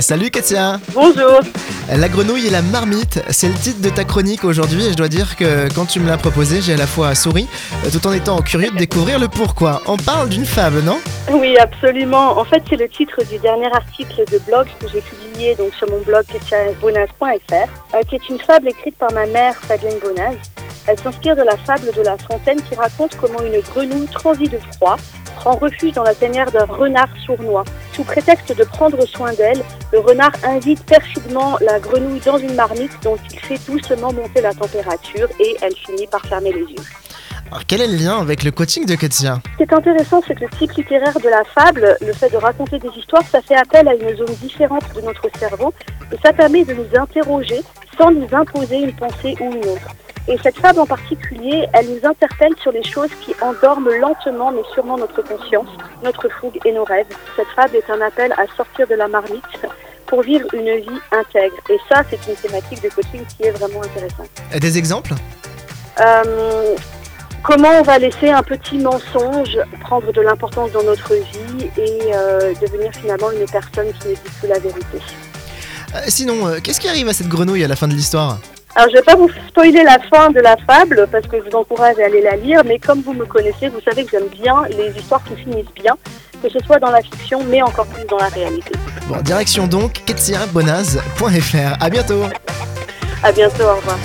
[0.00, 1.40] Salut Katia Bonjour.
[1.90, 5.08] La grenouille et la marmite, c'est le titre de ta chronique aujourd'hui et je dois
[5.08, 7.48] dire que quand tu me l'as proposé, j'ai à la fois souri
[7.84, 9.80] euh, tout en étant curieux de découvrir le pourquoi.
[9.86, 10.98] On parle d'une fable, non?
[11.32, 12.38] Oui, absolument.
[12.38, 15.90] En fait, c'est le titre du dernier article de blog que j'ai publié donc, sur
[15.90, 17.54] mon blog ketiabonaz.fr,
[17.94, 20.36] euh, qui est une fable écrite par ma mère Fabienne Bonaz.
[20.86, 24.58] Elle s'inspire de la fable de La Fontaine qui raconte comment une grenouille transie de
[24.74, 24.96] froid
[25.36, 27.64] prend refuge dans la tanière d'un renard sournois.
[27.98, 29.60] Sous prétexte de prendre soin d'elle,
[29.92, 34.54] le renard invite perfidement la grenouille dans une marmite dont il fait doucement monter la
[34.54, 36.84] température et elle finit par fermer les yeux.
[37.50, 39.40] Alors quel est le lien avec le coaching de Katia?
[39.50, 42.36] Ce qui est intéressant, c'est que le type littéraire de la fable, le fait de
[42.36, 45.74] raconter des histoires, ça fait appel à une zone différente de notre cerveau
[46.12, 47.62] et ça permet de nous interroger
[47.98, 49.88] sans nous imposer une pensée ou une autre.
[50.28, 54.62] Et cette fable en particulier, elle nous interpelle sur les choses qui endorment lentement mais
[54.74, 55.68] sûrement notre conscience,
[56.04, 57.06] notre fougue et nos rêves.
[57.34, 59.42] Cette fable est un appel à sortir de la marmite
[60.06, 61.56] pour vivre une vie intègre.
[61.70, 64.28] Et ça, c'est une thématique de coaching qui est vraiment intéressante.
[64.60, 65.14] Des exemples?
[66.00, 66.76] Euh,
[67.42, 72.52] comment on va laisser un petit mensonge prendre de l'importance dans notre vie et euh,
[72.60, 74.98] devenir finalement une personne qui ne dit plus la vérité?
[75.94, 78.38] Euh, Sinon, euh, qu'est-ce qui arrive à cette grenouille à la fin de l'histoire?
[78.74, 81.50] Alors, je ne vais pas vous spoiler la fin de la fable parce que je
[81.50, 84.28] vous encourage à aller la lire, mais comme vous me connaissez, vous savez que j'aime
[84.28, 85.96] bien les histoires qui finissent bien,
[86.42, 88.72] que ce soit dans la fiction, mais encore plus dans la réalité.
[89.08, 91.82] Bon, direction donc ketiabonaz.fr.
[91.82, 92.22] À bientôt
[93.22, 93.98] À bientôt, au revoir.